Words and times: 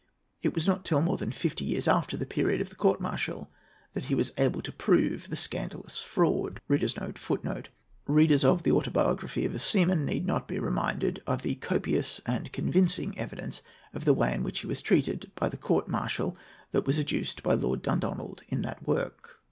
It 0.41 0.55
was 0.55 0.65
not 0.65 0.83
till 0.83 0.99
more 0.99 1.17
than 1.17 1.29
fifty 1.31 1.63
years 1.63 1.87
after 1.87 2.17
the 2.17 2.25
period 2.25 2.59
of 2.59 2.69
the 2.69 2.75
court 2.75 2.99
martial 2.99 3.51
that 3.93 4.05
he 4.05 4.15
was 4.15 4.33
able 4.35 4.63
to 4.63 4.71
prove 4.71 5.29
the 5.29 5.35
scandalous 5.35 5.99
fraud.[A] 5.99 6.59
[Footnote 7.19 7.67
A: 8.07 8.11
Readers 8.11 8.43
of 8.43 8.63
"The 8.63 8.71
Autobiography 8.71 9.45
of 9.45 9.53
a 9.53 9.59
Seaman" 9.59 10.03
need 10.03 10.25
not 10.25 10.47
be 10.47 10.57
reminded 10.57 11.21
of 11.27 11.43
the 11.43 11.53
copious 11.53 12.19
and 12.25 12.51
convincing 12.51 13.15
evidence 13.15 13.61
of 13.93 14.05
the 14.05 14.15
way 14.15 14.33
in 14.33 14.41
which 14.41 14.61
he 14.61 14.65
was 14.65 14.81
treated 14.81 15.29
by 15.35 15.49
this 15.49 15.59
court 15.59 15.87
martial 15.87 16.35
that 16.71 16.87
was 16.87 16.97
adduced 16.97 17.43
by 17.43 17.53
Lord 17.53 17.83
Dundonald 17.83 18.41
in 18.47 18.63
that 18.63 18.81
work. 18.87 19.39